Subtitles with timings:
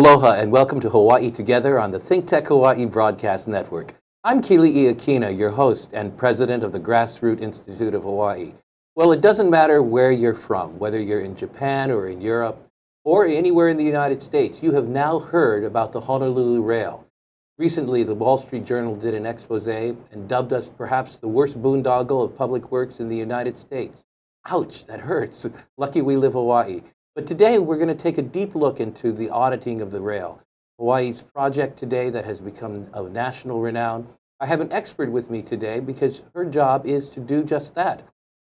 [0.00, 3.92] Aloha and welcome to Hawaii Together on the ThinkTech Hawaii Broadcast Network.
[4.24, 8.54] I'm Keli'i Akina, your host and president of the Grassroot Institute of Hawaii.
[8.96, 12.66] Well, it doesn't matter where you're from, whether you're in Japan or in Europe
[13.04, 17.06] or anywhere in the United States, you have now heard about the Honolulu Rail.
[17.58, 22.24] Recently, the Wall Street Journal did an expose and dubbed us perhaps the worst boondoggle
[22.24, 24.02] of public works in the United States.
[24.46, 25.46] Ouch, that hurts.
[25.76, 26.80] Lucky we live Hawaii.
[27.16, 30.40] But today we're going to take a deep look into the auditing of the rail,
[30.78, 34.06] Hawaii's project today that has become of national renown.
[34.38, 38.04] I have an expert with me today because her job is to do just that.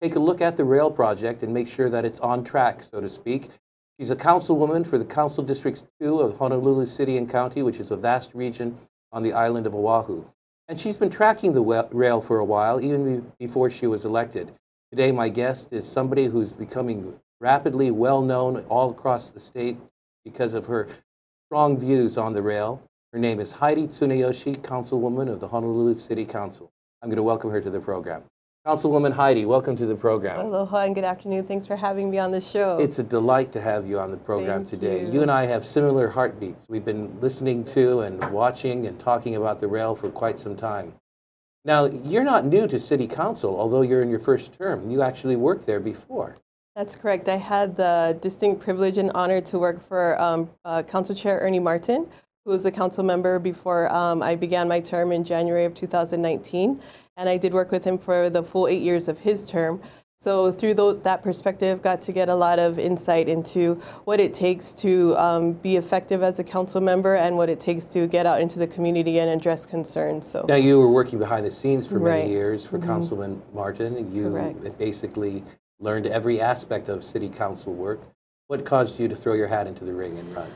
[0.02, 3.02] Take a look at the rail project and make sure that it's on track, so
[3.02, 3.50] to speak.
[4.00, 7.92] She's a councilwoman for the Council District 2 of Honolulu City and County, which is
[7.92, 8.78] a vast region
[9.12, 10.24] on the island of Oahu.
[10.70, 14.54] And she's been tracking the rail for a while, even before she was elected.
[14.92, 19.78] Today, my guest is somebody who's becoming rapidly well known all across the state
[20.24, 20.88] because of her
[21.48, 22.82] strong views on the rail.
[23.14, 26.72] Her name is Heidi Tsuneyoshi, Councilwoman of the Honolulu City Council.
[27.02, 28.24] I'm going to welcome her to the program.
[28.66, 30.40] Councilwoman Heidi, welcome to the program.
[30.40, 31.46] Aloha and good afternoon.
[31.46, 32.80] Thanks for having me on the show.
[32.80, 35.02] It's a delight to have you on the program Thank today.
[35.02, 35.12] you.
[35.12, 36.66] you and I have similar heartbeats.
[36.68, 40.94] We've been listening to and watching and talking about the rail for quite some time.
[41.64, 44.90] Now, you're not new to City Council, although you're in your first term.
[44.90, 46.38] You actually worked there before.
[46.76, 47.30] That's correct.
[47.30, 51.60] I had the distinct privilege and honor to work for um, uh, Council Chair Ernie
[51.60, 52.06] Martin,
[52.44, 56.82] who was a council member before um, I began my term in January of 2019.
[57.16, 59.82] And I did work with him for the full eight years of his term.
[60.18, 64.34] So through th- that perspective, got to get a lot of insight into what it
[64.34, 68.26] takes to um, be effective as a council member and what it takes to get
[68.26, 70.28] out into the community and address concerns.
[70.28, 72.30] So Now, you were working behind the scenes for many Right.
[72.30, 74.14] years for Councilman Martin.
[74.14, 74.78] You Correct.
[74.78, 75.42] basically
[75.80, 78.02] learned every aspect of City Council work.
[78.48, 80.52] What caused you to throw your hat into the ring and run?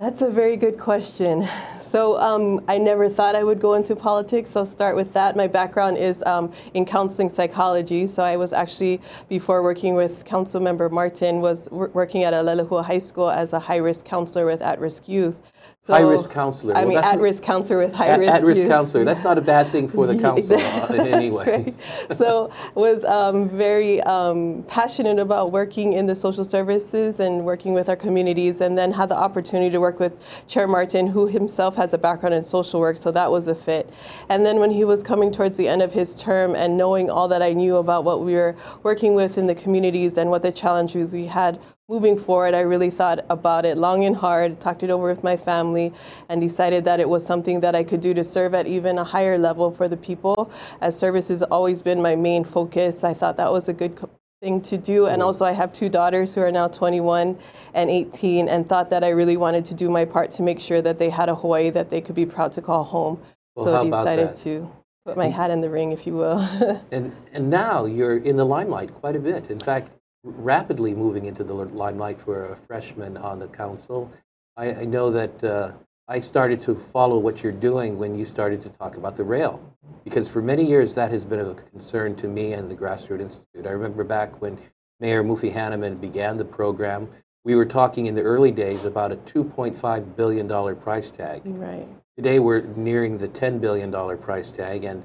[0.00, 1.48] That's a very good question.
[1.80, 4.50] So um, I never thought I would go into politics.
[4.50, 5.36] So I'll start with that.
[5.36, 8.08] My background is um, in counseling psychology.
[8.08, 12.84] So I was actually before working with Council Member Martin was wor- working at Leilehua
[12.84, 15.38] High School as a high-risk counselor with at-risk youth.
[15.86, 16.74] So, High-risk counselor.
[16.74, 18.70] I Well, mean, at-risk counselor with At- high-risk At-risk youth.
[18.70, 19.04] counselor.
[19.04, 21.74] That's not a bad thing for the counselor council in any way.
[22.08, 22.16] right.
[22.16, 27.90] So was um, very um, passionate about working in the social services and working with
[27.90, 30.14] our communities, and then had the opportunity to work with
[30.48, 33.90] Chair Martin, who himself has a background in social work, so that was a fit.
[34.30, 37.28] And then when he was coming towards the end of his term, and knowing all
[37.28, 40.50] that I knew about what we were working with in the communities and what the
[40.50, 44.90] challenges we had moving forward, I really thought about it long and hard, talked it
[44.90, 45.92] over with my family,
[46.28, 49.04] and decided that it was something that I could do to serve at even a
[49.04, 50.50] higher level for the people.
[50.80, 53.98] As service has always been my main focus, I thought that was a good
[54.40, 55.06] thing to do.
[55.06, 55.26] And mm-hmm.
[55.26, 57.38] also, I have two daughters who are now 21
[57.74, 60.80] and 18, and thought that I really wanted to do my part to make sure
[60.80, 63.20] that they had a Hawaii that they could be proud to call home.
[63.56, 64.70] Well, so I decided to
[65.04, 65.34] put my mm-hmm.
[65.34, 66.38] hat in the ring, if you will.
[66.90, 69.50] And, and now you're in the limelight quite a bit.
[69.50, 69.92] In fact,
[70.24, 74.10] rapidly moving into the limelight for a freshman on the council.
[74.56, 75.72] I, I know that uh,
[76.08, 79.62] I started to follow what you're doing when you started to talk about the rail,
[80.02, 83.66] because for many years that has been a concern to me and the Grassroots Institute.
[83.66, 84.58] I remember back when
[85.00, 87.08] Mayor Mufi Hannemann began the program,
[87.44, 91.42] we were talking in the early days about a $2.5 billion price tag.
[91.44, 91.86] right.
[92.16, 95.04] Today we're nearing the $10 billion price tag, and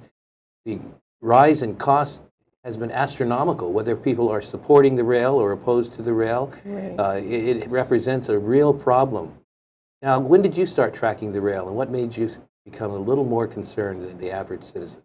[0.63, 0.79] the
[1.21, 2.21] rise in cost
[2.63, 3.71] has been astronomical.
[3.71, 6.95] Whether people are supporting the rail or opposed to the rail, Right.
[6.99, 9.33] uh, it, it represents a real problem.
[10.01, 12.29] Now, when did you start tracking the rail, and what made you
[12.65, 15.01] become a little more concerned than the average citizen?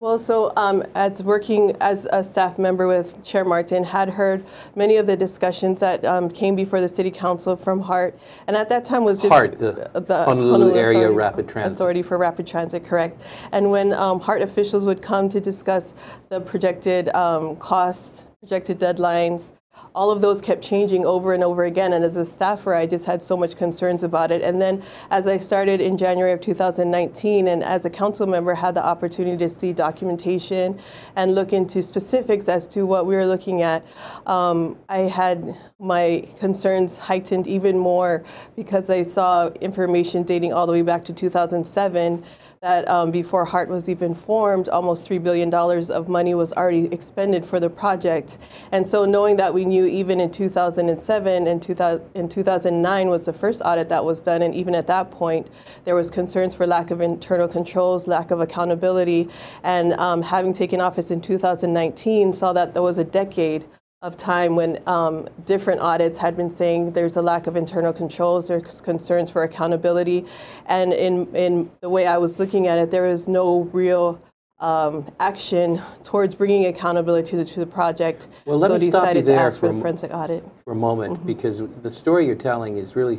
[0.00, 4.44] Well, so um, as working as a staff member with Chair Martin, had heard
[4.76, 8.16] many of the discussions that um, came before the City Council from HART,
[8.46, 9.90] and at that time was just HART, the
[10.24, 11.72] Honolulu Area Authority- Rapid Transit.
[11.72, 13.20] Authority for Rapid Transit, correct?
[13.50, 15.96] And when um, HART officials would come to discuss
[16.28, 19.52] the projected um, costs, projected deadlines,
[19.94, 21.92] all of those kept changing over and over again.
[21.92, 24.42] And as a staffer, I just had so much concerns about it.
[24.42, 28.74] And then as I started in January of 2019, and as a council member, had
[28.74, 30.78] the opportunity to see documentation
[31.16, 33.84] and look into specifics as to what we were looking at,
[34.26, 38.24] um, I had my concerns heightened even more
[38.56, 42.24] because I saw information dating all the way back to 2007
[42.60, 47.44] that um, before HART was even formed, almost $3 billion of money was already expended
[47.44, 48.36] for the project.
[48.72, 53.32] And so knowing that we knew even in 2007 and 2000, in 2009 was the
[53.32, 55.48] first audit that was done, and even at that point,
[55.84, 59.28] there was concerns for lack of internal controls, lack of accountability,
[59.62, 63.64] and um, having taken office in 2019, saw that there was a decade
[64.00, 68.46] of time when um, different audits had been saying there's a lack of internal controls,
[68.48, 70.24] there's concerns for accountability,
[70.66, 74.20] and in in the way I was looking at it, there was no real
[74.60, 78.28] um, action towards bringing accountability to the, to the project.
[78.44, 80.44] Well, let so me stop you decided to ask for a- forensic audit.
[80.64, 81.26] for a moment Mm-hmm.
[81.26, 83.18] because the story you're telling is really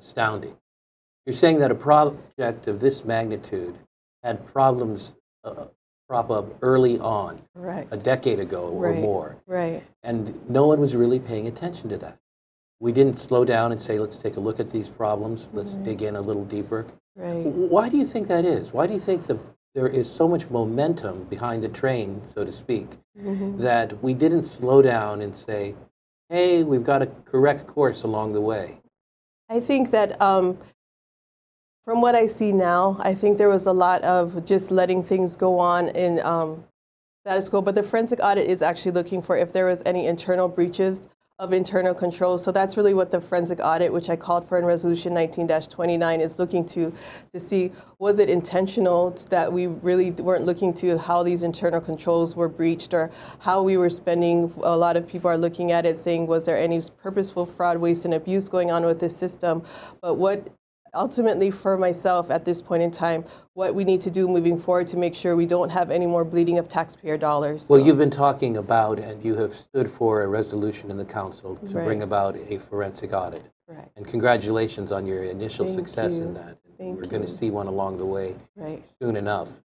[0.00, 0.56] astounding.
[1.26, 3.76] You're saying that a project of this magnitude
[4.24, 5.14] had problems
[5.44, 5.66] uh,
[6.08, 7.88] crop up early on, Right.
[7.90, 9.00] a decade ago or Right.
[9.00, 9.82] more, Right.
[10.02, 12.18] and no one was really paying attention to that.
[12.80, 15.84] We didn't slow down and say, let's take a look at these problems, let's Mm-hmm.
[15.84, 16.86] dig in a little deeper.
[17.16, 17.44] Right.
[17.46, 18.72] Why do you think that is?
[18.72, 19.38] Why do you think the,
[19.74, 22.88] there is so much momentum behind the train, so to speak,
[23.18, 23.58] Mm-hmm.
[23.62, 25.74] that we didn't slow down and say,
[26.30, 28.80] hey, we've got a correct course along the way?
[29.50, 30.58] I think that um,
[31.84, 35.34] from what I see now, I think there was a lot of just letting things
[35.34, 36.64] go on in um,
[37.24, 37.60] status quo.
[37.60, 41.08] But the forensic audit is actually looking for if there was any internal breaches
[41.40, 42.44] of internal controls.
[42.44, 46.38] So that's really what the forensic audit, which I called for in Resolution 19-29, is
[46.38, 46.94] looking to
[47.34, 52.36] to see was it intentional that we really weren't looking to how these internal controls
[52.36, 54.52] were breached or how we were spending.
[54.62, 58.04] A lot of people are looking at it saying, was there any purposeful fraud, waste,
[58.04, 59.64] and abuse going on with this system?
[60.00, 60.46] But what
[60.94, 63.24] ultimately for myself at this point in time,
[63.54, 66.24] what we need to do moving forward to make sure we don't have any more
[66.24, 67.68] bleeding of taxpayer dollars.
[67.68, 71.04] Well, So- you've been talking about, and you have stood for a resolution in the
[71.04, 71.84] council to Right.
[71.84, 73.42] bring about a forensic audit.
[73.68, 76.58] Right, And congratulations on your initial Thank success in that.
[76.78, 79.62] Thank We're going to see one along the way right, soon enough.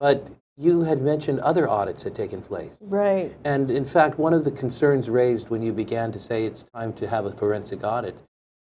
[0.00, 0.26] But
[0.56, 2.76] you had mentioned other audits had taken place.
[2.80, 6.64] right, And in fact, one of the concerns raised when you began to say it's
[6.74, 8.16] time to have a forensic audit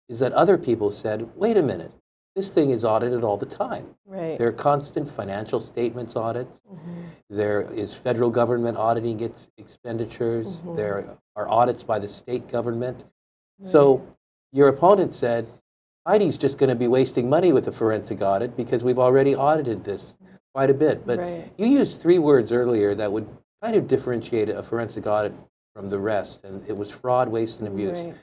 [0.10, 1.92] is that other people said, wait a minute,
[2.36, 3.96] this thing is audited all the time.
[4.06, 4.38] right.
[4.38, 6.62] There are constant financial statements audits.
[6.72, 7.02] Mm-hmm.
[7.30, 10.58] There is federal government auditing its expenditures.
[10.58, 10.76] Mm-hmm.
[10.76, 13.04] There are audits by the state government.
[13.66, 14.06] So
[14.54, 15.48] your opponent said,
[16.06, 19.84] Heidi's just going to be wasting money with a forensic audit because we've already audited
[19.84, 20.16] this
[20.54, 21.06] quite a bit.
[21.08, 21.52] But Right.
[21.58, 23.28] you used three words earlier that would
[23.64, 25.34] kind of differentiate a forensic audit
[25.76, 27.98] from the rest, and it was fraud, waste, and abuse.
[28.00, 28.16] Right.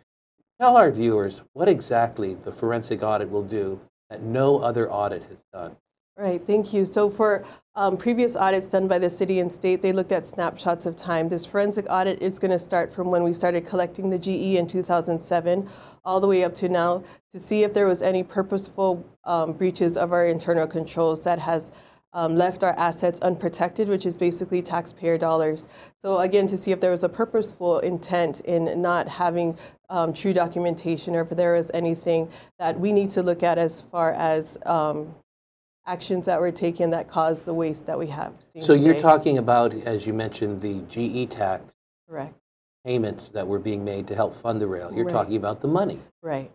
[0.60, 5.38] Tell our viewers what exactly the forensic audit will do that no other audit has
[5.52, 5.76] done.
[6.16, 6.86] Right, thank you.
[6.86, 10.86] So for um, previous audits done by the city and state, they looked at snapshots
[10.86, 11.28] of time.
[11.28, 14.68] This forensic audit is going to start from when we started collecting the GE in
[14.68, 15.68] 2007
[16.04, 17.02] all the way up to now
[17.32, 21.72] to see if there was any purposeful um, breaches of our internal controls that has
[22.14, 25.68] um, left our assets unprotected, which is basically taxpayer dollars.
[26.00, 29.58] So again, to see if there was a purposeful intent in not having
[29.90, 33.80] um, true documentation or if there is anything that we need to look at as
[33.80, 35.14] far as um,
[35.86, 39.74] actions that were taken that caused the waste that we have So you're talking about,
[39.74, 41.74] as you mentioned, the GE tax
[42.08, 42.34] Correct,
[42.84, 44.92] payments that were being made to help fund the rail.
[44.94, 45.12] You're Right.
[45.12, 45.98] talking about the money.
[46.22, 46.50] right,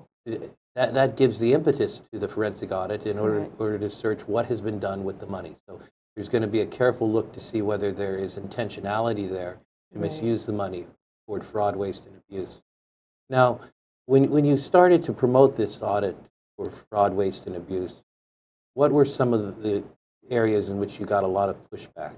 [0.75, 3.51] That, that gives the impetus to the forensic audit in order, Right.
[3.59, 5.57] order to search what has been done with the money.
[5.67, 5.79] So
[6.15, 9.59] there's going to be a careful look to see whether there is intentionality there
[9.91, 10.03] to Right.
[10.03, 10.88] misuse the money
[11.25, 12.61] toward fraud, waste, and abuse.
[13.29, 13.59] Now,
[14.05, 16.17] when, when you started to promote this audit
[16.57, 18.01] for fraud, waste, and abuse,
[18.73, 19.83] what were some of the
[20.29, 22.13] areas in which you got a lot of pushback?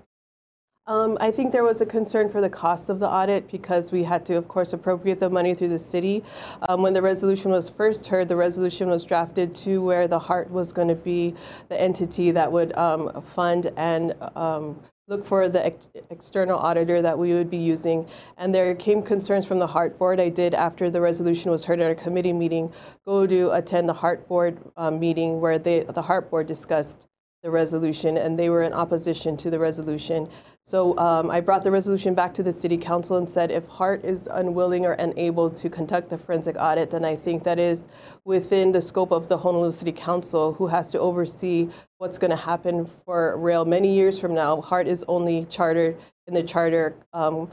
[0.92, 4.04] Um, I think there was a concern for the cost of the audit because we
[4.04, 6.22] had to, of course, appropriate the money through the city.
[6.68, 10.52] Um, when the resolution was first heard, the resolution was drafted to where the HART
[10.52, 11.34] was going to be
[11.70, 17.18] the entity that would um, fund and um, look for the ex- external auditor that
[17.18, 18.06] we would be using.
[18.38, 20.20] And there came concerns from the HART Board.
[20.20, 22.70] I did, after the resolution was heard at a committee meeting,
[23.06, 27.08] go to attend the HART Board um, meeting where they, the HART Board discussed
[27.44, 30.30] the resolution, and they were in opposition to the resolution.
[30.64, 34.06] So um, I brought the resolution back to the city council and said, if HART
[34.06, 37.88] is unwilling or unable to conduct the forensic audit, then I think that is
[38.24, 42.38] within the scope of the Honolulu City Council, who has to oversee what's going to
[42.38, 44.62] happen for rail many years from now.
[44.62, 46.96] HART is only chartered in the charter.
[47.12, 47.50] Um,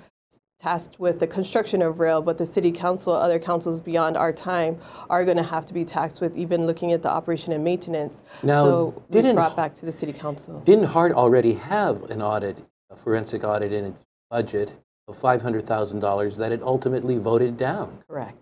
[0.60, 4.76] tasked with the construction of rail, but the city council, other councils beyond our time,
[5.08, 8.24] are going to have to be taxed with even looking at the operation and maintenance.
[8.42, 10.60] Now, so we brought back to the city council.
[10.66, 14.74] Didn't HART already have an audit, a forensic audit in its budget
[15.06, 17.98] of $500,000 that it ultimately voted down?
[18.08, 18.36] Correct.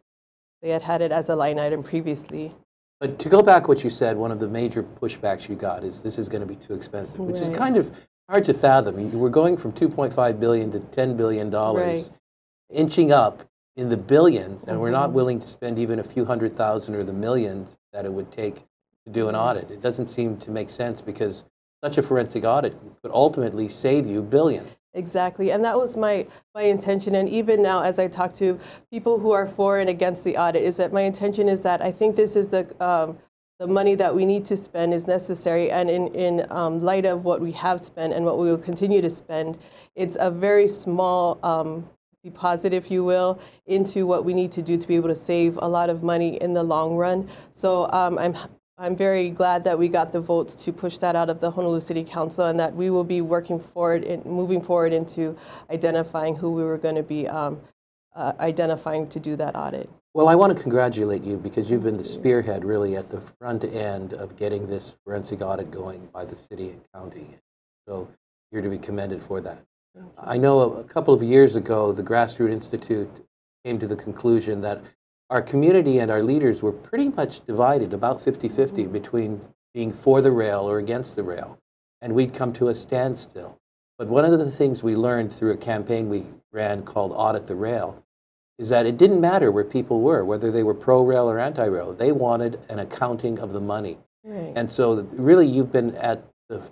[0.62, 2.54] They had had it as a line item previously.
[3.00, 6.00] But to go back what you said, one of the major pushbacks you got is
[6.00, 7.94] this is going to be too expensive, which is kind of
[8.28, 9.12] hard to fathom.
[9.12, 12.02] We're going from 2.5 billion to 10 billion dollars, Right.
[12.04, 12.76] Mm-hmm.
[12.78, 13.42] inching up
[13.76, 17.04] in the billions, and we're not willing to spend even a few hundred thousand or
[17.04, 18.54] the millions that it would take
[19.04, 19.44] to do an Mm-hmm.
[19.44, 19.70] audit.
[19.70, 21.44] It doesn't seem to make sense because
[21.86, 24.68] such a forensic audit could ultimately save you billions.
[24.92, 27.14] Exactly, and that was my my intention.
[27.14, 28.58] And even now, as I talk to
[28.90, 31.92] people who are for and against the audit, is that my intention is that I
[31.92, 33.18] think this is the um,
[33.60, 37.24] the money that we need to spend is necessary, and in in um, light of
[37.24, 39.58] what we have spent and what we will continue to spend,
[39.94, 41.38] it's a very small.
[41.42, 41.88] Um,
[42.24, 45.56] deposit, if you will, into what we need to do to be able to save
[45.62, 47.28] a lot of money in the long run.
[47.52, 48.34] So um, I'm
[48.78, 51.80] I'm very glad that we got the votes to push that out of the Honolulu
[51.80, 55.34] City Council and that we will be working forward, in, moving forward into
[55.70, 57.58] identifying who we were going to be um,
[58.14, 59.88] uh, identifying to do that audit.
[60.12, 63.64] Well, I want to congratulate you because you've been the spearhead really at the front
[63.64, 67.38] end of getting this forensic audit going by the city and county.
[67.88, 68.08] So
[68.52, 69.58] you're to be commended for that.
[70.18, 73.10] I know a couple of years ago, the Grassroot Institute
[73.64, 74.82] came to the conclusion that
[75.30, 78.92] our community and our leaders were pretty much divided about 50 50 mm-hmm.
[78.92, 79.40] between
[79.74, 81.58] being for the rail or against the rail.
[82.00, 83.58] And we'd come to a standstill.
[83.98, 87.56] But one of the things we learned through a campaign we ran called Audit the
[87.56, 88.02] Rail
[88.58, 91.64] is that it didn't matter where people were, whether they were pro rail or anti
[91.64, 91.92] rail.
[91.92, 93.98] They wanted an accounting of the money.
[94.24, 94.52] Right.
[94.56, 96.62] And so, really, you've been at the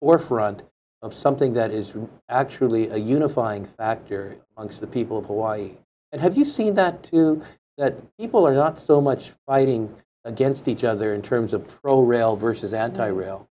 [0.00, 0.62] forefront
[1.02, 1.96] of something that is
[2.28, 5.72] actually a unifying factor amongst the people of Hawaii.
[6.12, 7.42] And have you seen that too?
[7.80, 9.92] That people are not so much fighting
[10.26, 13.48] against each other in terms of pro rail versus anti rail.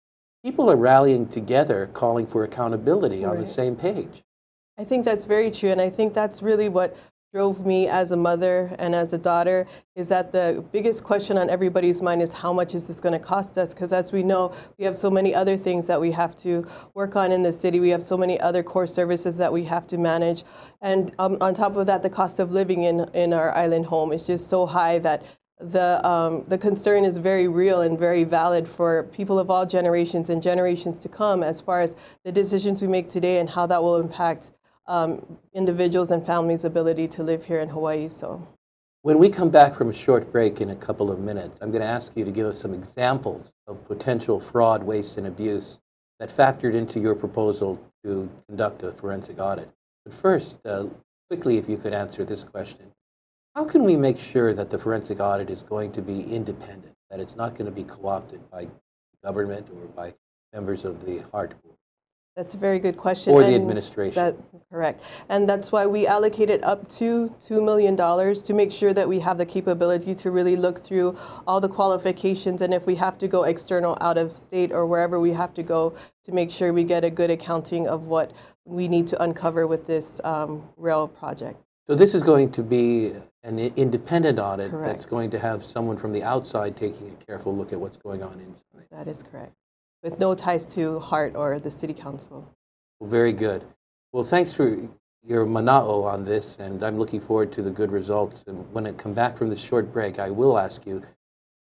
[0.44, 3.30] People are rallying together, calling for accountability right.
[3.30, 4.24] on the same page.
[4.76, 5.70] I think that's very true.
[5.70, 6.96] And I think that's really what
[7.36, 11.50] drove me as a mother and as a daughter is that the biggest question on
[11.50, 13.74] everybody's mind is how much is this going to cost us?
[13.74, 17.14] Because as we know, we have so many other things that we have to work
[17.14, 17.78] on in the city.
[17.78, 20.44] We have so many other core services that we have to manage.
[20.80, 24.12] And um, on top of that, the cost of living in, in our island home
[24.12, 25.22] is just so high that
[25.60, 30.30] the, um, the concern is very real and very valid for people of all generations
[30.30, 33.82] and generations to come as far as the decisions we make today and how that
[33.82, 34.52] will impact
[34.88, 38.08] um, individuals and families' ability to live here in Hawaii.
[38.08, 38.46] So,
[39.02, 41.82] when we come back from a short break in a couple of minutes, I'm going
[41.82, 45.78] to ask you to give us some examples of potential fraud, waste, and abuse
[46.18, 49.70] that factored into your proposal to conduct a forensic audit.
[50.04, 50.86] But first, uh,
[51.28, 52.92] quickly, if you could answer this question
[53.54, 57.20] How can we make sure that the forensic audit is going to be independent, that
[57.20, 58.68] it's not going to be co opted by
[59.24, 60.14] government or by
[60.52, 61.75] members of the HART board?
[62.36, 63.32] That's a very good question.
[63.32, 64.14] Or the administration.
[64.14, 64.36] That,
[64.70, 65.00] correct.
[65.30, 69.38] And that's why we allocated up to $2 million to make sure that we have
[69.38, 71.16] the capability to really look through
[71.46, 75.18] all the qualifications and if we have to go external out of state or wherever
[75.18, 78.34] we have to go to make sure we get a good accounting of what
[78.66, 81.58] we need to uncover with this um, rail project.
[81.86, 83.14] So this is going to be
[83.44, 84.92] an independent audit correct.
[84.92, 88.22] that's going to have someone from the outside taking a careful look at what's going
[88.22, 88.88] on inside.
[88.90, 89.54] That is correct
[90.02, 92.52] with no ties to HART or the city council.
[93.02, 93.64] Very good.
[94.12, 94.78] Well, thanks for
[95.26, 98.44] your mana'o on this, and I'm looking forward to the good results.
[98.46, 101.02] And when I come back from this short break, I will ask you,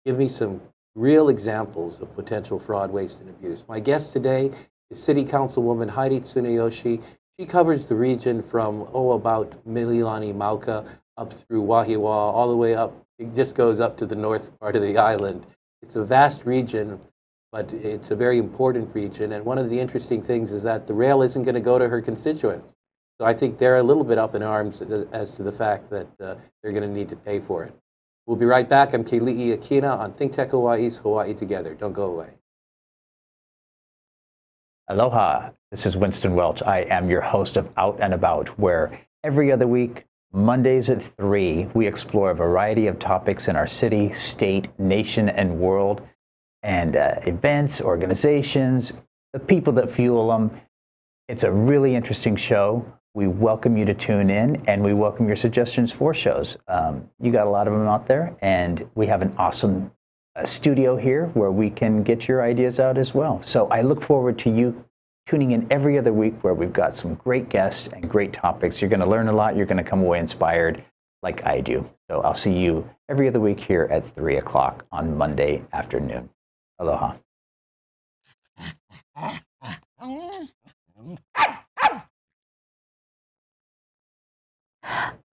[0.05, 0.61] give me some
[0.95, 3.63] real examples of potential fraud, waste, and abuse.
[3.67, 4.51] My guest today
[4.91, 7.01] is City Councilwoman Heidi Tsuneyoshi.
[7.37, 10.87] She covers the region from, oh, about Mililani Mauka
[11.17, 12.93] up through Wahiawa, all the way up.
[13.17, 15.47] It just goes up to the north part of the island.
[15.81, 16.99] It's a vast region
[17.55, 19.31] but it's a very important region.
[19.31, 21.87] And one of the interesting things is that the rail isn't going to go to
[21.87, 22.75] her constituents.
[23.17, 24.81] So I think they're a little bit up in arms
[25.13, 27.73] as to the fact that uh, they're going to need to pay for it.
[28.25, 28.93] We'll be right back.
[28.93, 31.73] I'm Keli'i Akina on Think Tech Hawaii's Hawaii Together.
[31.75, 32.31] Don't go away.
[34.89, 35.51] Aloha.
[35.71, 36.61] This is Winston Welch.
[36.61, 41.69] I am your host of Out and About, where every other week, Mondays at 3,
[41.73, 46.05] we explore a variety of topics in our city, state, nation, and world
[46.65, 48.93] and uh, events, organizations,
[49.33, 50.51] the people that fuel them.
[51.29, 52.91] It's a really interesting show.
[53.13, 56.57] We welcome you to tune in and we welcome your suggestions for shows.
[56.67, 59.91] Um, you got a lot of them out there, and we have an awesome
[60.35, 63.41] uh, studio here where we can get your ideas out as well.
[63.43, 64.83] So I look forward to you
[65.27, 68.81] tuning in every other week where we've got some great guests and great topics.
[68.81, 70.83] You're going to learn a lot, you're going to come away inspired
[71.21, 71.89] like I do.
[72.09, 76.29] So I'll see you every other week here at 3 o'clock on Monday afternoon.
[76.77, 77.15] Aloha.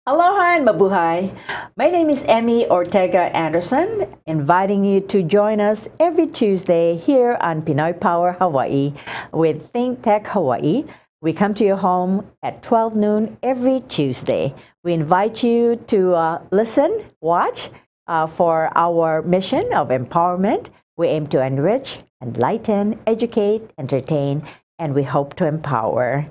[0.07, 1.35] Aloha and mabuhay.
[1.77, 7.63] My name is Emmy Ortega Anderson, inviting you to join us every Tuesday here on
[7.63, 8.93] Pinoy Power Hawaii
[9.33, 10.85] with Think Tech Hawaii.
[11.23, 14.55] We come to your home at 12 noon every Tuesday.
[14.85, 17.71] We invite you to uh, listen, watch
[18.07, 20.69] uh, for our mission of empowerment
[21.01, 24.45] we aim to enrich, enlighten, educate, entertain,
[24.77, 26.29] and we hope to empower.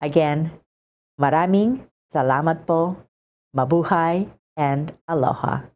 [0.00, 0.48] Again,
[1.20, 2.96] maraming salamat po,
[3.52, 5.68] mabuhay, and aloha.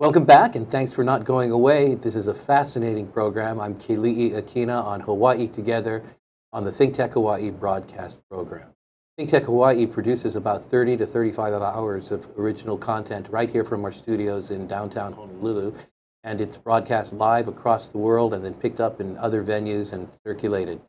[0.00, 1.96] Welcome back, and thanks for not going away.
[1.96, 3.58] This is a fascinating program.
[3.58, 6.04] I'm Keli'i Akina on Hawaii Together
[6.52, 8.68] on the Think Tech Hawaii broadcast program.
[9.16, 13.84] Think Tech Hawaii produces about 30 to 35 hours of original content right here from
[13.84, 15.74] our studios in downtown Honolulu,
[16.22, 20.08] and it's broadcast live across the world and then picked up in other venues and
[20.24, 20.80] circulated.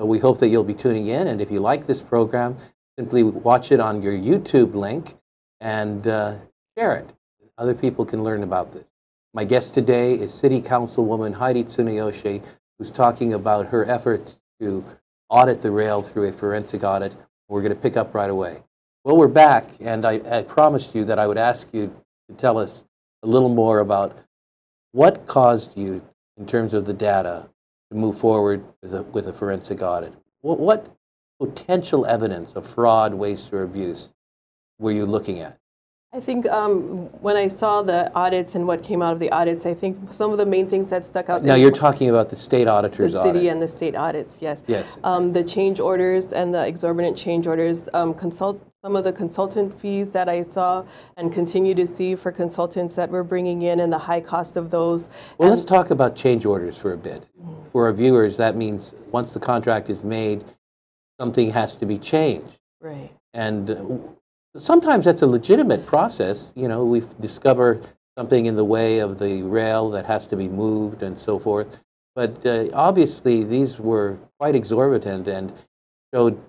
[0.00, 2.56] So we hope that you'll be tuning in, and if you like this program,
[2.98, 5.14] simply watch it on your YouTube link
[5.60, 6.38] and uh,
[6.76, 7.14] share it.
[7.58, 8.84] Other people can learn about this.
[9.34, 12.40] My guest today is City Councilwoman Heidi Tsuneyoshi,
[12.78, 14.84] who's talking about her efforts to
[15.28, 17.16] audit the rail through a forensic audit.
[17.48, 18.62] We're going to pick up right away.
[19.02, 21.92] Well, we're back, and I, I promised you that I would ask you
[22.28, 22.84] to tell us
[23.24, 24.16] a little more about
[24.92, 26.00] what caused you,
[26.36, 27.48] in terms of the data,
[27.90, 30.14] to move forward with a, with a forensic audit.
[30.42, 30.86] What, what
[31.40, 34.14] potential evidence of fraud, waste, or abuse
[34.78, 35.58] were you looking at?
[36.10, 39.66] I think um, when I saw the audits and what came out of the audits,
[39.66, 41.44] I think some of the main things that stuck out.
[41.44, 43.52] Now you're talking about the state auditor's the city audit.
[43.52, 44.62] and the state audits, yes.
[44.66, 44.96] Yes.
[45.04, 49.78] Um, the change orders and the exorbitant change orders, um, consult some of the consultant
[49.78, 50.86] fees that I saw
[51.18, 54.70] and continue to see for consultants that we're bringing in and the high cost of
[54.70, 55.10] those.
[55.36, 57.26] Well, let's talk about change orders for a bit.
[57.64, 60.42] For our viewers, that means once the contract is made,
[61.20, 62.58] something has to be changed.
[62.80, 63.10] Right.
[63.34, 63.84] And uh,
[64.58, 66.52] sometimes that's a legitimate process.
[66.54, 67.80] You know, we discover
[68.18, 71.80] something in the way of the rail that has to be moved and so forth.
[72.14, 75.52] But uh, obviously, these were quite exorbitant and
[76.12, 76.40] showed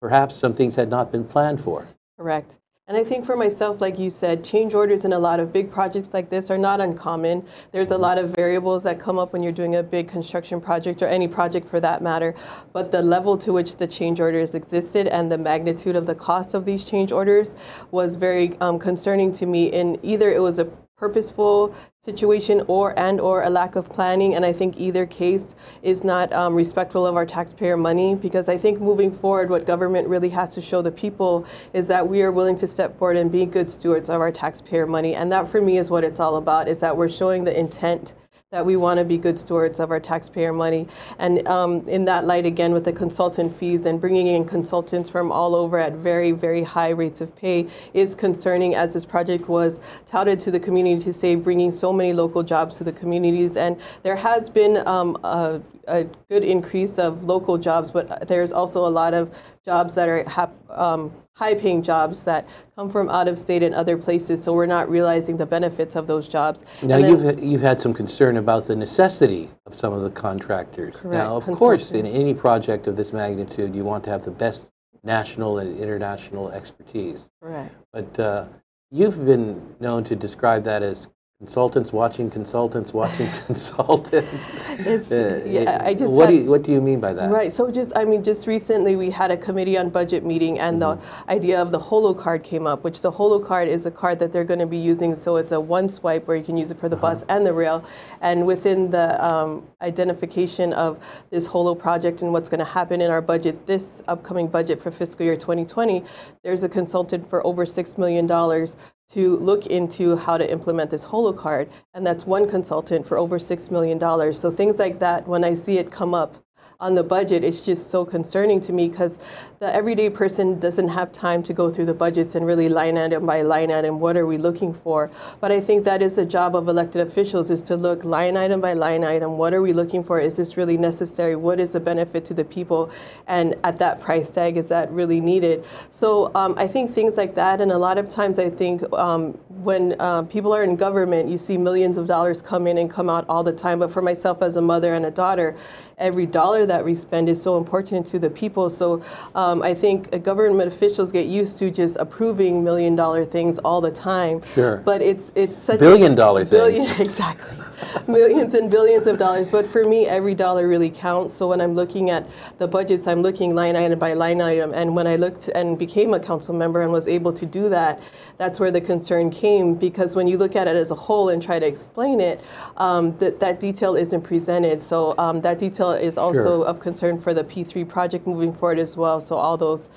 [0.00, 1.86] perhaps some things had not been planned for.
[2.18, 2.58] Correct.
[2.86, 5.72] And I think for myself, like you said, change orders in a lot of big
[5.72, 7.42] projects like this are not uncommon.
[7.72, 11.00] There's a lot of variables that come up when you're doing a big construction project
[11.00, 12.34] or any project for that matter.
[12.74, 16.52] But the level to which the change orders existed and the magnitude of the cost
[16.52, 17.56] of these change orders
[17.90, 19.72] was very um, concerning to me.
[19.72, 24.34] And either it was a purposeful situation or and or a lack of planning.
[24.34, 28.56] And i think either case is not um, respectful of our taxpayer money because i
[28.56, 32.32] think moving forward what government really has to show the people is that we are
[32.32, 35.14] willing to step forward and be good stewards of our taxpayer money.
[35.14, 38.14] And that for me is what it's all about is that we're showing the intent
[38.54, 40.86] that we want to be good stewards of our taxpayer money.
[41.18, 45.32] And um, in that light, again, with the consultant fees and bringing in consultants from
[45.32, 49.80] all over at very, very high rates of pay is concerning as this project was
[50.06, 53.56] touted to the community to say bringing so many local jobs to the communities.
[53.56, 58.86] And there has been um, a, a, good increase of local jobs, but there's also
[58.86, 60.24] a lot of jobs that are
[60.70, 64.66] um, high paying jobs that come from out of state and other places, so we're
[64.66, 66.64] not realizing the benefits of those jobs.
[66.82, 70.94] Now, then- you've, you've had some concern about the necessity of some of the contractors.
[70.96, 74.30] Correct, Now, of course, in any project of this magnitude, you want to have the
[74.30, 74.70] best
[75.02, 77.28] national and international expertise.
[77.42, 77.74] Correct.
[77.92, 78.44] But uh,
[78.90, 81.08] you've been known to describe that as
[81.48, 84.54] consultants watching consultants watching consultants.
[84.80, 87.30] It's- Uh, yeah, I just what, do you, what do you mean by that?
[87.30, 87.52] Right.
[87.52, 90.98] So just, I mean, just recently we had a committee on budget meeting, and the
[91.28, 94.32] idea of the Holo card came up, which the Holo card is a card that
[94.32, 95.14] they're going to be using.
[95.14, 97.52] So it's a one swipe where you can use it for the bus and the
[97.52, 97.84] rail.
[98.22, 100.98] And within the um, identification of
[101.30, 104.90] this Holo project and what's going to happen in our budget, this upcoming budget for
[104.90, 106.02] fiscal year 2020,
[106.42, 108.76] there's a consultant for over six million dollars
[109.10, 113.38] to look into how to implement this Holo card, and that's one consultant for over
[113.38, 114.32] $6 million.
[114.32, 116.36] So things like that, when I see it come up
[116.80, 119.18] on the budget, it's just so concerning to me because
[119.60, 123.24] the everyday person doesn't have time to go through the budgets and really line item
[123.24, 125.10] by line item, what are we looking for?
[125.40, 128.60] But I think that is the job of elected officials is to look line item
[128.60, 130.18] by line item, what are we looking for?
[130.18, 131.36] Is this really necessary?
[131.36, 132.90] What is the benefit to the people?
[133.26, 135.64] And at that price tag, is that really needed?
[135.90, 139.32] So um, I think things like that, and a lot of times I think um,
[139.48, 143.08] when uh, people are in government, you see millions of dollars come in and come
[143.08, 143.78] out all the time.
[143.78, 145.56] But for myself as a mother and a daughter,
[145.98, 148.68] every dollar that we spend is so important to the people.
[148.70, 149.02] So
[149.34, 153.80] um, I think uh, government officials get used to just approving million dollar things all
[153.80, 154.42] the time.
[154.54, 154.78] Sure.
[154.78, 157.00] But it's it's such Billion dollar billion things.
[157.08, 157.64] exactly
[158.06, 159.50] millions and billions of dollars.
[159.50, 161.34] But for me, every dollar really counts.
[161.34, 162.26] So when I'm looking at
[162.58, 164.72] the budgets, I'm looking line item by line item.
[164.74, 168.00] And when I looked and became a council member and was able to do that,
[168.38, 171.42] that's where the concern came because when you look at it as a whole and
[171.42, 172.40] try to explain it,
[172.76, 174.82] um, that that detail isn't presented.
[174.82, 176.66] So um, that detail is also Sure.
[176.66, 179.20] of concern for the P3 project moving forward as well.
[179.20, 179.90] So all those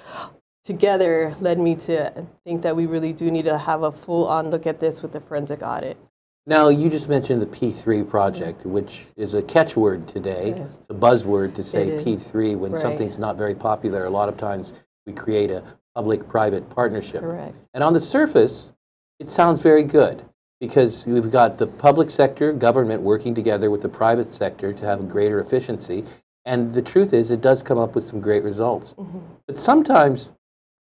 [0.65, 4.49] together led me to think that we really do need to have a full on
[4.49, 5.97] look at this with the forensic audit.
[6.45, 10.53] Now, you just mentioned the P3 project, which is a catchword today.
[10.57, 10.77] Yes.
[10.79, 12.81] It's a buzzword to say P3 when Right.
[12.81, 14.05] something's not very popular.
[14.05, 14.71] A lot of times
[15.05, 15.61] we create a
[15.97, 17.21] public private partnership.
[17.21, 17.55] Correct.
[17.73, 18.71] And on the surface,
[19.19, 20.23] it sounds very good
[20.61, 25.09] because we've got the public sector, government working together with the private sector to have
[25.09, 26.03] greater efficiency.
[26.45, 28.93] And the truth is, it does come up with some great results.
[28.93, 29.17] Mm-hmm.
[29.47, 30.31] But sometimes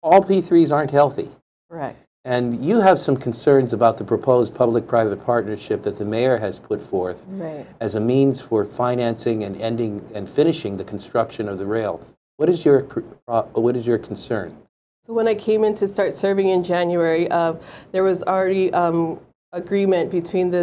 [0.02, 1.28] all P3s aren't healthy.
[1.70, 1.96] Correct.
[2.24, 6.58] And you have some concerns about the proposed public private partnership that the mayor has
[6.58, 7.64] put forth Right.
[7.80, 12.00] as a means for financing and ending and finishing the construction of the rail.
[12.36, 12.88] What is your,
[13.28, 14.56] uh, what is your concern?
[15.06, 17.56] So when I came in to start serving in January, uh,
[17.92, 19.20] there was already um,
[19.52, 20.62] agreement between the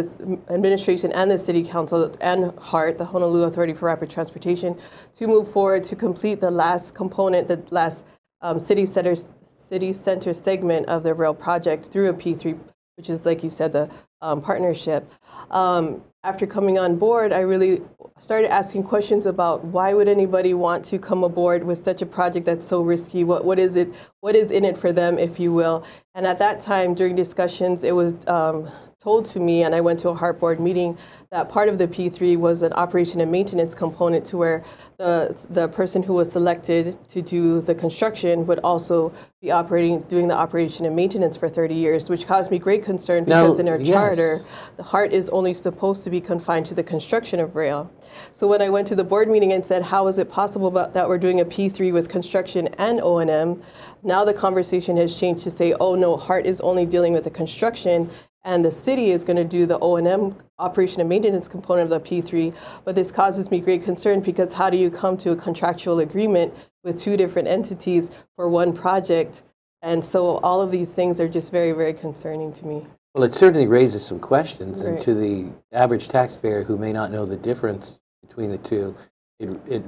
[0.50, 4.76] administration and the city council and HART, the Honolulu Authority for Rapid Transportation,
[5.14, 8.04] to move forward to complete the last component, the last
[8.40, 12.58] um, city center city center segment of the rail project through a P3,
[12.96, 13.88] which is like you said, the
[14.22, 15.10] um, partnership.
[15.50, 17.82] Um, after coming on board, I really
[18.16, 22.46] started asking questions about why would anybody want to come aboard with such a project
[22.46, 23.24] that's so risky?
[23.24, 23.92] What what is it?
[24.20, 25.84] What is in it for them, if you will?
[26.14, 28.70] And at that time, during discussions, it was um,
[29.02, 30.96] told to me, and I went to a HART board meeting,
[31.30, 34.64] that part of the P3 was an operation and maintenance component to where
[34.96, 40.28] the, the person who was selected to do the construction would also be operating, doing
[40.28, 43.68] the operation and maintenance for 30 years, which caused me great concern Now, because in
[43.68, 43.88] our yes.
[43.88, 44.44] charter,
[44.76, 47.90] the HART is only supposed to be confined to the construction of rail.
[48.32, 51.08] So when I went to the board meeting and said, how is it possible that
[51.08, 53.60] we're doing a P3 with construction and O&M,
[54.04, 57.30] now the conversation has changed to say, oh no, HART is only dealing with the
[57.30, 58.08] construction
[58.44, 62.08] and the city is going to do the O&M operation and maintenance component of the
[62.08, 62.54] P3.
[62.84, 66.52] But this causes me great concern because how do you come to a contractual agreement
[66.82, 69.42] with two different entities for one project?
[69.82, 72.86] And so all of these things are just very, very concerning to me.
[73.14, 77.26] Well, it certainly raises some questions, and to the average taxpayer who may not know
[77.26, 78.96] the difference between the two,
[79.38, 79.82] it, it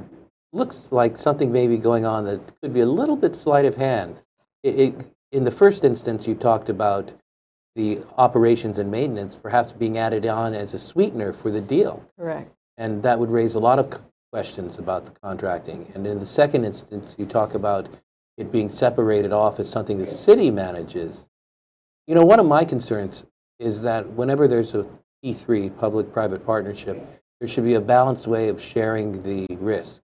[0.52, 3.76] looks like something may be going on that could be a little bit sleight of
[3.76, 4.20] hand.
[4.62, 7.14] It, it, in the first instance, you talked about
[7.74, 12.04] the operations and maintenance perhaps being added on as a sweetener for the deal.
[12.18, 12.52] Correct.
[12.76, 14.00] And that would raise a lot of
[14.32, 15.90] questions about the contracting.
[15.94, 17.88] And in the second instance, you talk about
[18.36, 21.26] it being separated off as something the city manages.
[22.06, 23.24] You know, one of my concerns
[23.58, 24.86] is that whenever there's a
[25.24, 27.00] P3, public-private partnership,
[27.40, 30.02] there should be a balanced way of sharing the risk.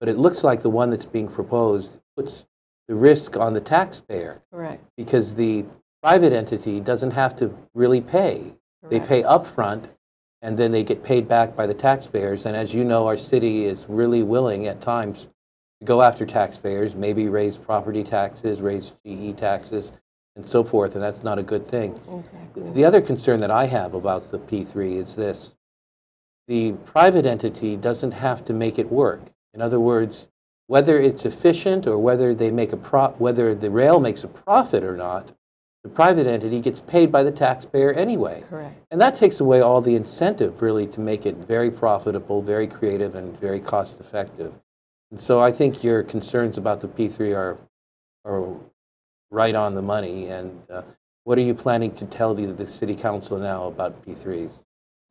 [0.00, 2.44] But it looks like the one that's being proposed puts
[2.88, 4.82] the risk on the taxpayer Correct.
[4.96, 5.64] because the
[6.02, 8.54] private entity doesn't have to really pay.
[8.88, 9.88] They pay upfront,
[10.42, 12.46] and then they get paid back by the taxpayers.
[12.46, 15.28] And as you know, our city is really willing at times
[15.80, 19.92] to go after taxpayers, maybe raise property taxes, raise GE taxes,
[20.36, 21.92] and so forth, and that's not a good thing.
[22.12, 22.70] Exactly.
[22.72, 25.54] The other concern that I have about the P3 is this.
[26.48, 29.20] The private entity doesn't have to make it work.
[29.52, 30.28] In other words,
[30.68, 34.84] whether it's efficient or whether they make a pro- whether the rail makes a profit
[34.84, 35.32] or not,
[35.82, 38.42] the private entity gets paid by the taxpayer anyway.
[38.48, 38.76] Correct.
[38.90, 43.14] And that takes away all the incentive really to make it very profitable, very creative
[43.14, 44.52] and very cost effective.
[45.10, 47.58] And so I think your concerns about the P3 are
[48.24, 48.54] are
[49.30, 50.82] right on the money and uh,
[51.24, 54.62] what are you planning to tell the, the city council now about P3s?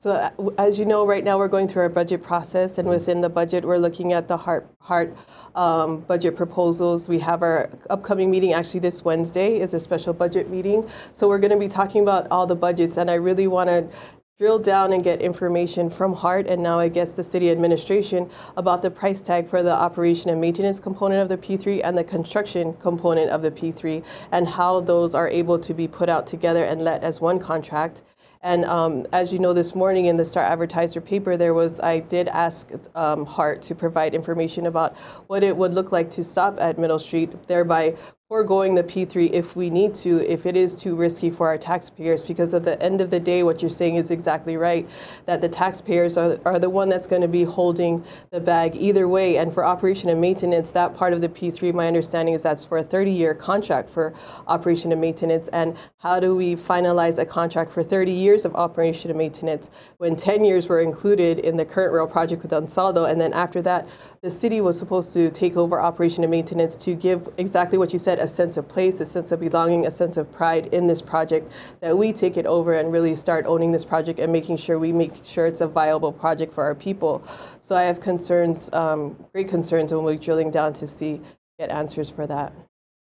[0.01, 3.19] So uh, as you know, right now we're going through our budget process, and within
[3.19, 5.13] the budget, we're looking at the HART HART
[5.55, 7.09] um, budget proposals.
[7.09, 10.89] We have our upcoming meeting actually this Wednesday is a special budget meeting.
[11.11, 13.89] So we're going to be talking about all the budgets, and I really want to
[14.37, 18.81] drill down and get information from HART and now I guess the city administration about
[18.81, 22.73] the price tag for the operation and maintenance component of the P3 and the construction
[22.75, 26.85] component of the P3 and how those are able to be put out together and
[26.85, 28.01] let as one contract.
[28.41, 31.99] And um, as you know, this morning in the Star Advertiser paper, there was I
[31.99, 34.95] did ask um, HART to provide information about
[35.27, 37.97] what it would look like to stop at Middle Street, thereby
[38.29, 42.21] foregoing the P3 if we need to, if it is too risky for our taxpayers.
[42.21, 44.87] Because at the end of the day, what you're saying is exactly right,
[45.25, 49.07] that the taxpayers are, are the one that's going to be holding the bag either
[49.07, 49.37] way.
[49.37, 52.77] And for operation and maintenance, that part of the P3, my understanding is that's for
[52.77, 54.13] a 30-year contract for
[54.45, 55.47] operation and maintenance.
[55.47, 60.15] And how do we finalize a contract for 30 years of operation and maintenance when
[60.15, 63.87] 10 years were included in the current rail project with Ansaldo, and then after that,
[64.21, 67.97] the city was supposed to take over operation and maintenance to give exactly what you
[67.97, 71.01] said a sense of place, a sense of belonging, a sense of pride in this
[71.01, 71.51] project,
[71.81, 74.91] that we take it over and really start owning this project and making sure we
[74.91, 77.23] make sure it's a viable project for our people.
[77.59, 81.21] So I have concerns, um, great concerns when we're drilling down to see,
[81.57, 82.53] get answers for that.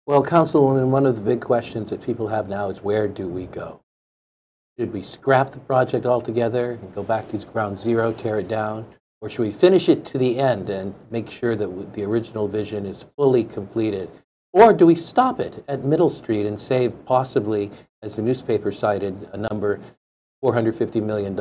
[0.05, 3.47] Well, Councilwoman, one of the big questions that people have now is where do we
[3.47, 3.81] go?
[4.77, 8.85] Should we scrap the project altogether and go back to ground zero, tear it down?
[9.21, 12.85] Or should we finish it to the end and make sure that the original vision
[12.85, 14.09] is fully completed?
[14.55, 19.27] Or do we stop it at Middle Street and save possibly, as the newspaper cited,
[19.33, 19.81] a number,
[20.41, 21.35] $450 million,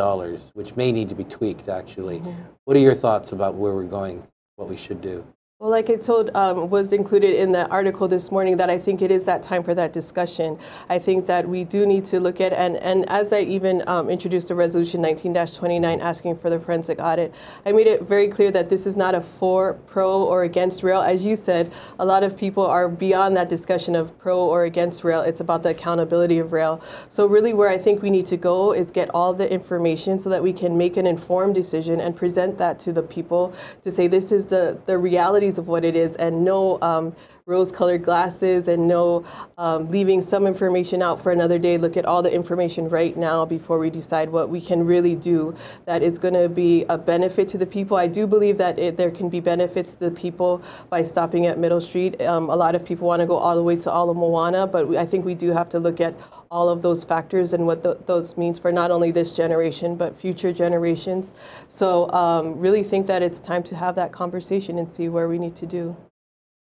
[0.55, 2.19] which may need to be tweaked actually?
[2.19, 2.43] Mm-hmm.
[2.65, 4.25] What are your thoughts about where we're going,
[4.57, 5.25] what we should do?
[5.65, 9.01] Well, like I told, um, was included in the article this morning that I think
[9.01, 10.59] it is that time for that discussion.
[10.91, 14.11] I think that we do need to look at, and, and as I even um,
[14.11, 18.69] introduced the resolution 19-29 asking for the forensic audit, I made it very clear that
[18.69, 21.01] this is not a for, pro, or against rail.
[21.01, 25.03] As you said, a lot of people are beyond that discussion of pro or against
[25.03, 25.23] rail.
[25.23, 26.83] It's about the accountability of rail.
[27.09, 30.29] So really where I think we need to go is get all the information so
[30.29, 34.07] that we can make an informed decision and present that to the people to say
[34.09, 37.15] this is the, the realities of what it is and no um,
[37.47, 39.23] rose colored glasses and no
[39.59, 41.77] um, leaving some information out for another day.
[41.77, 45.55] Look at all the information right now before we decide what we can really do
[45.85, 47.99] that is going to be a benefit to the people.
[47.99, 51.59] I do believe that it, there can be benefits to the people by stopping at
[51.59, 52.19] Middle Street.
[52.23, 54.89] Um, a lot of people want to go all the way to Ala Moana, but
[54.89, 56.15] we, I think we do have to look at
[56.51, 60.17] all of those factors and what the, those means for not only this generation but
[60.17, 61.35] future generations.
[61.69, 65.39] So um, really think that it's time to have that conversation and see where we
[65.39, 65.95] need to do.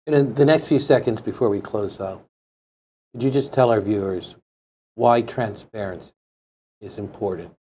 [0.07, 2.25] In the next few seconds before we close out,
[3.12, 4.35] could you just tell our viewers
[4.95, 6.13] why transparency
[6.81, 7.53] is important?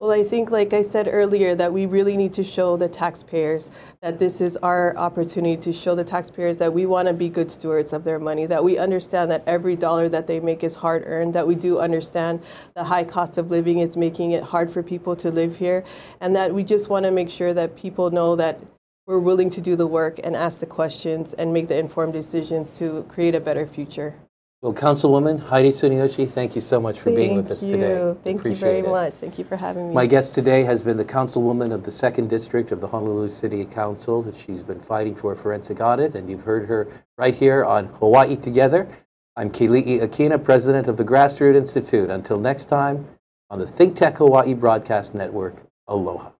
[0.00, 3.68] Well, I think, like I said earlier, that we really need to show the taxpayers
[4.00, 7.50] that this is our opportunity to show the taxpayers that we want to be good
[7.50, 11.02] stewards of their money, that we understand that every dollar that they make is hard
[11.06, 12.40] earned, that we do understand
[12.74, 15.84] the high cost of living is making it hard for people to live here,
[16.20, 18.60] and that we just want to make sure that people know that
[19.08, 22.68] we're willing to do the work and ask the questions and make the informed decisions
[22.68, 24.14] to create a better future.
[24.60, 27.94] Well, Councilwoman Heidi Tsuneyoshi, thank you so much for being with us Thank today.
[27.94, 28.18] you.
[28.22, 28.88] Thank you very it.
[28.88, 29.14] much.
[29.14, 29.94] Thank you for having me.
[29.94, 33.64] My guest today has been the councilwoman of the second district of the Honolulu City
[33.64, 34.30] Council.
[34.32, 38.36] She's been fighting for a forensic audit, and you've heard her right here on Hawaii
[38.36, 38.88] Together.
[39.36, 42.10] I'm Keli'i Akina, president of the Grassroot Institute.
[42.10, 43.06] Until next time,
[43.48, 45.54] on the Think Tech Hawaii Broadcast Network,
[45.86, 46.32] aloha.